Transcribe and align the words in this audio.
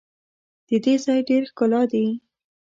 د 0.67 0.69
دې 0.83 0.93
ځای 1.05 1.19
ډېر 1.29 1.43
ښکلا 1.49 1.81
دي. 1.91 2.05